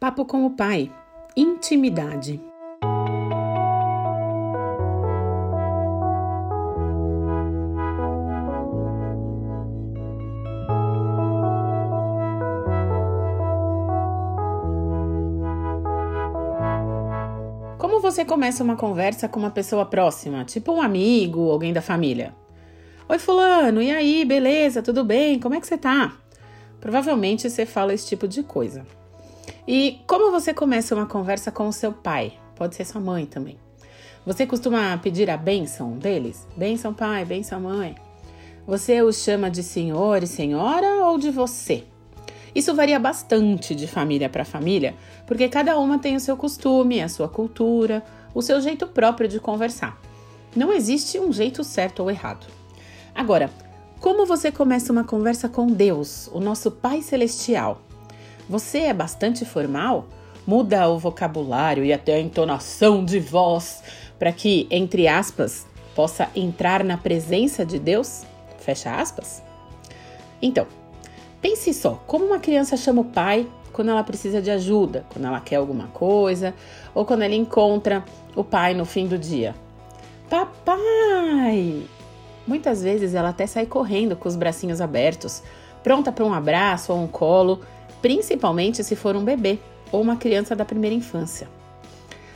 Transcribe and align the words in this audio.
Papo 0.00 0.24
com 0.24 0.46
o 0.46 0.50
Pai 0.52 0.90
Intimidade. 1.36 2.40
Como 17.76 18.00
você 18.00 18.24
começa 18.24 18.64
uma 18.64 18.74
conversa 18.74 19.28
com 19.28 19.38
uma 19.38 19.50
pessoa 19.50 19.84
próxima, 19.84 20.46
tipo 20.46 20.72
um 20.72 20.80
amigo, 20.80 21.50
alguém 21.50 21.74
da 21.74 21.82
família? 21.82 22.34
Oi, 23.06 23.18
Fulano, 23.18 23.82
e 23.82 23.90
aí, 23.90 24.24
beleza? 24.24 24.82
Tudo 24.82 25.04
bem? 25.04 25.38
Como 25.38 25.54
é 25.54 25.60
que 25.60 25.66
você 25.66 25.76
tá? 25.76 26.16
Provavelmente 26.80 27.50
você 27.50 27.66
fala 27.66 27.92
esse 27.92 28.06
tipo 28.06 28.26
de 28.26 28.42
coisa. 28.42 28.86
E 29.72 30.00
como 30.04 30.32
você 30.32 30.52
começa 30.52 30.96
uma 30.96 31.06
conversa 31.06 31.52
com 31.52 31.68
o 31.68 31.72
seu 31.72 31.92
pai? 31.92 32.32
Pode 32.56 32.74
ser 32.74 32.84
sua 32.84 33.00
mãe 33.00 33.24
também. 33.24 33.56
Você 34.26 34.44
costuma 34.44 34.98
pedir 34.98 35.30
a 35.30 35.36
bênção 35.36 35.92
deles? 35.92 36.44
Bênção 36.56 36.92
pai, 36.92 37.24
bênção 37.24 37.60
mãe. 37.60 37.94
Você 38.66 39.00
os 39.00 39.22
chama 39.22 39.48
de 39.48 39.62
senhor 39.62 40.24
e 40.24 40.26
senhora 40.26 41.06
ou 41.06 41.16
de 41.18 41.30
você? 41.30 41.84
Isso 42.52 42.74
varia 42.74 42.98
bastante 42.98 43.72
de 43.72 43.86
família 43.86 44.28
para 44.28 44.44
família, 44.44 44.96
porque 45.24 45.48
cada 45.48 45.78
uma 45.78 46.00
tem 46.00 46.16
o 46.16 46.20
seu 46.20 46.36
costume, 46.36 47.00
a 47.00 47.08
sua 47.08 47.28
cultura, 47.28 48.02
o 48.34 48.42
seu 48.42 48.60
jeito 48.60 48.88
próprio 48.88 49.28
de 49.28 49.38
conversar. 49.38 50.00
Não 50.56 50.72
existe 50.72 51.16
um 51.20 51.32
jeito 51.32 51.62
certo 51.62 52.00
ou 52.00 52.10
errado. 52.10 52.44
Agora, 53.14 53.48
como 54.00 54.26
você 54.26 54.50
começa 54.50 54.90
uma 54.90 55.04
conversa 55.04 55.48
com 55.48 55.68
Deus, 55.68 56.28
o 56.32 56.40
nosso 56.40 56.72
Pai 56.72 57.02
Celestial? 57.02 57.82
Você 58.50 58.78
é 58.78 58.92
bastante 58.92 59.44
formal? 59.44 60.06
Muda 60.44 60.88
o 60.88 60.98
vocabulário 60.98 61.84
e 61.84 61.92
até 61.92 62.14
a 62.14 62.20
entonação 62.20 63.04
de 63.04 63.20
voz 63.20 63.80
para 64.18 64.32
que, 64.32 64.66
entre 64.72 65.06
aspas, 65.06 65.68
possa 65.94 66.28
entrar 66.34 66.82
na 66.82 66.96
presença 66.96 67.64
de 67.64 67.78
Deus? 67.78 68.24
Fecha 68.58 68.92
aspas. 68.92 69.40
Então, 70.42 70.66
pense 71.40 71.72
só, 71.72 72.02
como 72.08 72.24
uma 72.24 72.40
criança 72.40 72.76
chama 72.76 73.02
o 73.02 73.04
pai 73.04 73.46
quando 73.72 73.92
ela 73.92 74.02
precisa 74.02 74.42
de 74.42 74.50
ajuda, 74.50 75.06
quando 75.12 75.26
ela 75.26 75.38
quer 75.38 75.54
alguma 75.54 75.86
coisa, 75.86 76.52
ou 76.92 77.04
quando 77.04 77.22
ela 77.22 77.36
encontra 77.36 78.04
o 78.34 78.42
pai 78.42 78.74
no 78.74 78.84
fim 78.84 79.06
do 79.06 79.16
dia. 79.16 79.54
Papai! 80.28 81.84
Muitas 82.48 82.82
vezes 82.82 83.14
ela 83.14 83.28
até 83.28 83.46
sai 83.46 83.66
correndo 83.66 84.16
com 84.16 84.28
os 84.28 84.34
bracinhos 84.34 84.80
abertos, 84.80 85.40
pronta 85.84 86.10
para 86.10 86.24
um 86.24 86.34
abraço 86.34 86.92
ou 86.92 86.98
um 87.00 87.06
colo, 87.06 87.60
principalmente 88.00 88.82
se 88.82 88.96
for 88.96 89.16
um 89.16 89.24
bebê 89.24 89.58
ou 89.92 90.00
uma 90.00 90.16
criança 90.16 90.54
da 90.54 90.64
primeira 90.64 90.94
infância. 90.94 91.48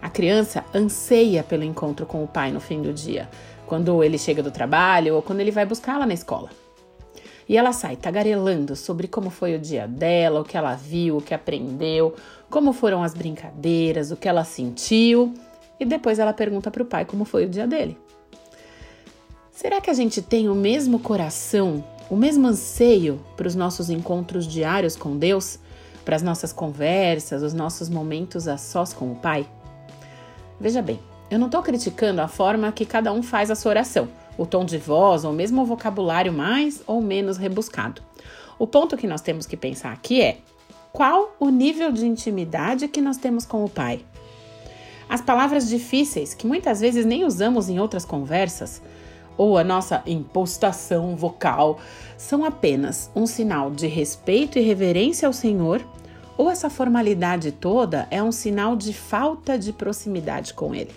A 0.00 0.10
criança 0.10 0.64
anseia 0.74 1.42
pelo 1.42 1.64
encontro 1.64 2.06
com 2.06 2.22
o 2.22 2.28
pai 2.28 2.50
no 2.52 2.60
fim 2.60 2.82
do 2.82 2.92
dia, 2.92 3.28
quando 3.66 4.02
ele 4.02 4.18
chega 4.18 4.42
do 4.42 4.50
trabalho 4.50 5.16
ou 5.16 5.22
quando 5.22 5.40
ele 5.40 5.50
vai 5.50 5.66
buscá-la 5.66 6.06
na 6.06 6.14
escola. 6.14 6.50
E 7.48 7.56
ela 7.56 7.72
sai 7.72 7.96
tagarelando 7.96 8.74
sobre 8.74 9.06
como 9.06 9.30
foi 9.30 9.54
o 9.54 9.58
dia 9.58 9.86
dela, 9.86 10.40
o 10.40 10.44
que 10.44 10.56
ela 10.56 10.74
viu, 10.74 11.18
o 11.18 11.22
que 11.22 11.32
aprendeu, 11.32 12.14
como 12.50 12.72
foram 12.72 13.02
as 13.02 13.14
brincadeiras, 13.14 14.10
o 14.10 14.16
que 14.16 14.28
ela 14.28 14.44
sentiu, 14.44 15.32
e 15.78 15.84
depois 15.84 16.18
ela 16.18 16.32
pergunta 16.32 16.70
para 16.70 16.82
o 16.82 16.86
pai 16.86 17.04
como 17.04 17.24
foi 17.24 17.44
o 17.44 17.48
dia 17.48 17.66
dele. 17.66 17.96
Será 19.52 19.80
que 19.80 19.90
a 19.90 19.94
gente 19.94 20.20
tem 20.20 20.48
o 20.48 20.54
mesmo 20.54 20.98
coração, 20.98 21.82
o 22.08 22.16
mesmo 22.16 22.46
anseio 22.46 23.20
para 23.36 23.48
os 23.48 23.54
nossos 23.54 23.90
encontros 23.90 24.46
diários 24.46 24.96
com 24.96 25.16
Deus, 25.16 25.58
para 26.04 26.16
as 26.16 26.22
nossas 26.22 26.52
conversas, 26.52 27.42
os 27.42 27.52
nossos 27.52 27.88
momentos 27.88 28.46
a 28.46 28.56
sós 28.56 28.92
com 28.92 29.10
o 29.10 29.16
Pai? 29.16 29.46
Veja 30.60 30.80
bem, 30.80 31.00
eu 31.30 31.38
não 31.38 31.46
estou 31.46 31.62
criticando 31.62 32.20
a 32.20 32.28
forma 32.28 32.70
que 32.70 32.86
cada 32.86 33.12
um 33.12 33.22
faz 33.22 33.50
a 33.50 33.56
sua 33.56 33.70
oração, 33.70 34.08
o 34.38 34.46
tom 34.46 34.64
de 34.64 34.78
voz 34.78 35.24
ou 35.24 35.32
mesmo 35.32 35.62
o 35.62 35.66
vocabulário 35.66 36.32
mais 36.32 36.82
ou 36.86 37.02
menos 37.02 37.36
rebuscado. 37.36 38.00
O 38.58 38.66
ponto 38.66 38.96
que 38.96 39.06
nós 39.06 39.20
temos 39.20 39.44
que 39.44 39.56
pensar 39.56 39.92
aqui 39.92 40.22
é 40.22 40.38
qual 40.92 41.34
o 41.38 41.50
nível 41.50 41.92
de 41.92 42.06
intimidade 42.06 42.88
que 42.88 43.02
nós 43.02 43.16
temos 43.16 43.44
com 43.44 43.64
o 43.64 43.68
Pai. 43.68 44.00
As 45.08 45.20
palavras 45.20 45.68
difíceis, 45.68 46.34
que 46.34 46.46
muitas 46.46 46.80
vezes 46.80 47.04
nem 47.04 47.24
usamos 47.24 47.68
em 47.68 47.78
outras 47.78 48.04
conversas, 48.04 48.80
ou 49.36 49.58
a 49.58 49.64
nossa 49.64 50.02
impostação 50.06 51.16
vocal 51.16 51.78
são 52.16 52.44
apenas 52.44 53.10
um 53.14 53.26
sinal 53.26 53.70
de 53.70 53.86
respeito 53.86 54.58
e 54.58 54.62
reverência 54.62 55.26
ao 55.26 55.32
Senhor, 55.32 55.84
ou 56.36 56.50
essa 56.50 56.68
formalidade 56.68 57.52
toda 57.52 58.06
é 58.10 58.22
um 58.22 58.32
sinal 58.32 58.76
de 58.76 58.92
falta 58.92 59.58
de 59.58 59.72
proximidade 59.72 60.54
com 60.54 60.74
Ele. 60.74 60.94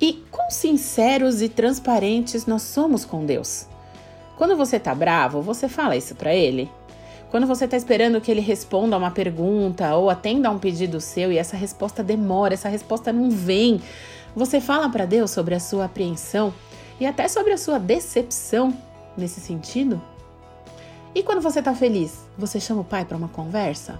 E 0.00 0.24
quão 0.30 0.50
sinceros 0.50 1.42
e 1.42 1.48
transparentes 1.48 2.46
nós 2.46 2.62
somos 2.62 3.04
com 3.04 3.26
Deus. 3.26 3.66
Quando 4.36 4.56
você 4.56 4.76
está 4.76 4.94
bravo, 4.94 5.42
você 5.42 5.68
fala 5.68 5.96
isso 5.96 6.14
para 6.14 6.34
Ele? 6.34 6.70
Quando 7.30 7.46
você 7.46 7.66
está 7.66 7.76
esperando 7.76 8.20
que 8.22 8.30
ele 8.30 8.40
responda 8.40 8.96
a 8.96 8.98
uma 8.98 9.10
pergunta 9.10 9.94
ou 9.94 10.08
atenda 10.08 10.48
a 10.48 10.50
um 10.50 10.58
pedido 10.58 10.98
seu 10.98 11.30
e 11.30 11.36
essa 11.36 11.58
resposta 11.58 12.02
demora, 12.02 12.54
essa 12.54 12.70
resposta 12.70 13.12
não 13.12 13.30
vem, 13.30 13.82
você 14.34 14.62
fala 14.62 14.88
para 14.88 15.04
Deus 15.04 15.30
sobre 15.30 15.54
a 15.54 15.60
sua 15.60 15.84
apreensão 15.84 16.54
e 17.00 17.06
até 17.06 17.28
sobre 17.28 17.52
a 17.52 17.58
sua 17.58 17.78
decepção 17.78 18.76
nesse 19.16 19.40
sentido? 19.40 20.00
E 21.14 21.22
quando 21.22 21.40
você 21.40 21.58
está 21.58 21.74
feliz, 21.74 22.26
você 22.36 22.60
chama 22.60 22.82
o 22.82 22.84
pai 22.84 23.04
para 23.04 23.16
uma 23.16 23.28
conversa? 23.28 23.98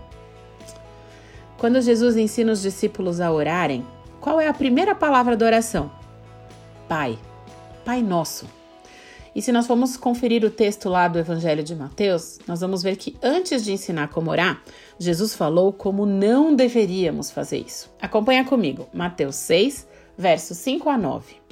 Quando 1.56 1.80
Jesus 1.80 2.16
ensina 2.16 2.52
os 2.52 2.62
discípulos 2.62 3.20
a 3.20 3.32
orarem, 3.32 3.84
qual 4.20 4.40
é 4.40 4.46
a 4.46 4.54
primeira 4.54 4.94
palavra 4.94 5.36
da 5.36 5.46
oração? 5.46 5.90
Pai. 6.88 7.18
Pai 7.84 8.02
Nosso. 8.02 8.46
E 9.34 9.42
se 9.42 9.52
nós 9.52 9.66
formos 9.66 9.96
conferir 9.96 10.44
o 10.44 10.50
texto 10.50 10.88
lá 10.88 11.06
do 11.06 11.18
Evangelho 11.18 11.62
de 11.62 11.74
Mateus, 11.74 12.40
nós 12.46 12.60
vamos 12.60 12.82
ver 12.82 12.96
que 12.96 13.16
antes 13.22 13.64
de 13.64 13.72
ensinar 13.72 14.08
como 14.08 14.30
orar, 14.30 14.62
Jesus 14.98 15.34
falou 15.34 15.72
como 15.72 16.04
não 16.04 16.54
deveríamos 16.54 17.30
fazer 17.30 17.58
isso. 17.58 17.90
Acompanha 18.00 18.44
comigo, 18.44 18.88
Mateus 18.92 19.36
6, 19.36 19.86
versos 20.16 20.58
5 20.58 20.88
a 20.88 20.98
9. 20.98 21.47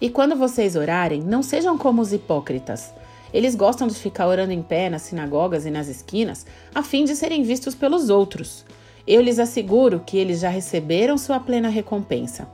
E 0.00 0.08
quando 0.08 0.36
vocês 0.36 0.76
orarem, 0.76 1.20
não 1.22 1.42
sejam 1.42 1.76
como 1.76 2.00
os 2.00 2.12
hipócritas. 2.12 2.92
Eles 3.32 3.54
gostam 3.54 3.88
de 3.88 3.94
ficar 3.94 4.26
orando 4.26 4.52
em 4.52 4.62
pé 4.62 4.88
nas 4.88 5.02
sinagogas 5.02 5.66
e 5.66 5.70
nas 5.70 5.88
esquinas, 5.88 6.46
a 6.74 6.82
fim 6.82 7.04
de 7.04 7.16
serem 7.16 7.42
vistos 7.42 7.74
pelos 7.74 8.08
outros. 8.08 8.64
Eu 9.06 9.20
lhes 9.20 9.38
asseguro 9.38 10.02
que 10.04 10.16
eles 10.16 10.40
já 10.40 10.48
receberam 10.48 11.18
sua 11.18 11.40
plena 11.40 11.68
recompensa. 11.68 12.48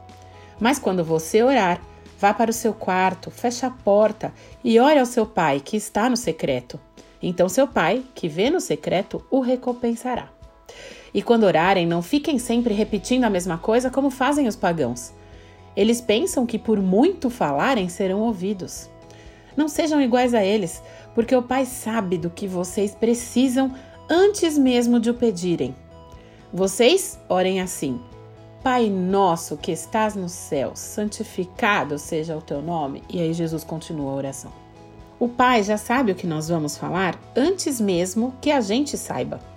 Mas 0.59 0.78
quando 0.78 1.04
você 1.04 1.43
orar, 1.43 1.81
vá 2.19 2.33
para 2.33 2.50
o 2.50 2.54
seu 2.54 2.72
quarto, 2.72 3.31
feche 3.31 3.66
a 3.66 3.71
porta 3.71 4.33
e 4.62 4.78
ore 4.78 4.99
ao 4.99 5.06
seu 5.06 5.27
pai 5.27 5.60
que 5.60 5.77
está 5.77 6.09
no 6.09 6.16
secreto. 6.16 6.81
Então 7.22 7.49
seu 7.49 7.66
pai, 7.66 8.03
que 8.15 8.28
vê 8.28 8.50
no 8.50 8.60
secreto, 8.60 9.25
o 9.31 9.41
recompensará. 9.41 10.28
E 11.12 11.22
quando 11.22 11.44
orarem, 11.44 11.87
não 11.87 12.03
fiquem 12.03 12.38
sempre 12.38 12.75
repetindo 12.75 13.25
a 13.25 13.31
mesma 13.31 13.59
coisa 13.59 13.91
como 13.91 14.10
fazem 14.10 14.49
os 14.49 14.56
pagãos. 14.56 15.12
Eles 15.76 16.00
pensam 16.00 16.46
que 16.46 16.58
por 16.58 16.80
muito 16.80 17.28
falarem 17.28 17.88
serão 17.88 18.20
ouvidos. 18.20 18.88
Não 19.56 19.68
sejam 19.68 20.00
iguais 20.00 20.34
a 20.34 20.44
eles, 20.44 20.82
porque 21.14 21.34
o 21.34 21.42
Pai 21.42 21.64
sabe 21.64 22.18
do 22.18 22.30
que 22.30 22.46
vocês 22.46 22.94
precisam 22.94 23.72
antes 24.08 24.58
mesmo 24.58 24.98
de 24.98 25.10
o 25.10 25.14
pedirem. 25.14 25.74
Vocês 26.52 27.18
orem 27.28 27.60
assim: 27.60 28.00
Pai 28.62 28.88
nosso 28.88 29.56
que 29.56 29.72
estás 29.72 30.14
no 30.14 30.28
céu, 30.28 30.72
santificado 30.74 31.98
seja 31.98 32.36
o 32.36 32.42
teu 32.42 32.62
nome. 32.62 33.02
E 33.08 33.20
aí 33.20 33.32
Jesus 33.32 33.64
continua 33.64 34.12
a 34.12 34.16
oração. 34.16 34.52
O 35.18 35.28
Pai 35.28 35.62
já 35.62 35.76
sabe 35.76 36.12
o 36.12 36.14
que 36.14 36.26
nós 36.26 36.48
vamos 36.48 36.76
falar 36.76 37.18
antes 37.36 37.80
mesmo 37.80 38.34
que 38.41 38.50
a 38.50 38.60
gente 38.60 38.96
saiba. 38.96 39.53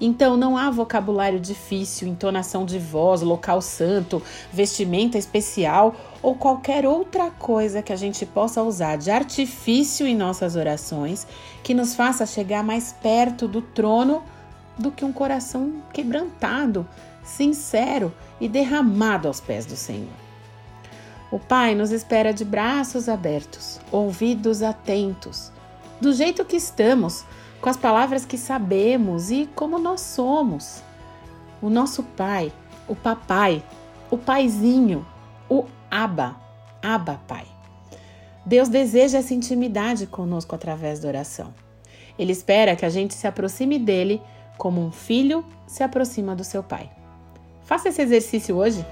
Então 0.00 0.36
não 0.36 0.56
há 0.56 0.70
vocabulário 0.70 1.40
difícil, 1.40 2.06
entonação 2.06 2.64
de 2.64 2.78
voz, 2.78 3.20
local 3.20 3.60
santo, 3.60 4.22
vestimenta 4.52 5.18
especial 5.18 5.94
ou 6.22 6.36
qualquer 6.36 6.86
outra 6.86 7.30
coisa 7.30 7.82
que 7.82 7.92
a 7.92 7.96
gente 7.96 8.24
possa 8.24 8.62
usar 8.62 8.96
de 8.96 9.10
artifício 9.10 10.06
em 10.06 10.16
nossas 10.16 10.54
orações 10.54 11.26
que 11.62 11.74
nos 11.74 11.94
faça 11.94 12.26
chegar 12.26 12.62
mais 12.62 12.92
perto 12.92 13.48
do 13.48 13.60
trono 13.60 14.22
do 14.78 14.92
que 14.92 15.04
um 15.04 15.12
coração 15.12 15.82
quebrantado, 15.92 16.86
sincero 17.24 18.14
e 18.40 18.48
derramado 18.48 19.26
aos 19.26 19.40
pés 19.40 19.66
do 19.66 19.74
Senhor. 19.74 20.28
O 21.30 21.38
Pai 21.38 21.74
nos 21.74 21.90
espera 21.90 22.32
de 22.32 22.44
braços 22.44 23.08
abertos, 23.08 23.80
ouvidos 23.90 24.62
atentos, 24.62 25.52
do 26.00 26.12
jeito 26.12 26.44
que 26.44 26.56
estamos 26.56 27.24
com 27.60 27.68
as 27.68 27.76
palavras 27.76 28.24
que 28.24 28.38
sabemos 28.38 29.30
e 29.30 29.48
como 29.54 29.78
nós 29.78 30.00
somos. 30.00 30.82
O 31.60 31.68
nosso 31.68 32.02
pai, 32.02 32.52
o 32.86 32.94
papai, 32.94 33.62
o 34.10 34.16
paizinho, 34.16 35.06
o 35.48 35.64
Aba, 35.90 36.36
Aba 36.82 37.20
Pai. 37.26 37.46
Deus 38.46 38.68
deseja 38.68 39.18
essa 39.18 39.34
intimidade 39.34 40.06
conosco 40.06 40.54
através 40.54 41.00
da 41.00 41.08
oração. 41.08 41.52
Ele 42.18 42.32
espera 42.32 42.74
que 42.74 42.84
a 42.84 42.90
gente 42.90 43.14
se 43.14 43.26
aproxime 43.26 43.78
dele 43.78 44.22
como 44.56 44.84
um 44.84 44.90
filho 44.90 45.44
se 45.66 45.82
aproxima 45.82 46.34
do 46.34 46.42
seu 46.42 46.62
pai. 46.62 46.90
Faça 47.62 47.90
esse 47.90 48.02
exercício 48.02 48.56
hoje. 48.56 48.84